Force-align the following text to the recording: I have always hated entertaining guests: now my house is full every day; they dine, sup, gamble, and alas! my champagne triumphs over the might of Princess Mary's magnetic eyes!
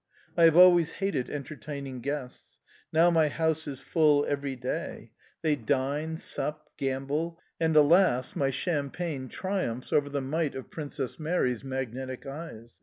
I 0.35 0.45
have 0.45 0.57
always 0.57 0.93
hated 0.93 1.29
entertaining 1.29 1.99
guests: 2.01 2.57
now 2.91 3.11
my 3.11 3.27
house 3.27 3.67
is 3.67 3.81
full 3.81 4.25
every 4.25 4.55
day; 4.55 5.11
they 5.43 5.55
dine, 5.55 6.17
sup, 6.17 6.71
gamble, 6.75 7.39
and 7.59 7.75
alas! 7.75 8.35
my 8.35 8.49
champagne 8.49 9.29
triumphs 9.29 9.93
over 9.93 10.09
the 10.09 10.19
might 10.19 10.55
of 10.55 10.71
Princess 10.71 11.19
Mary's 11.19 11.63
magnetic 11.63 12.25
eyes! 12.25 12.77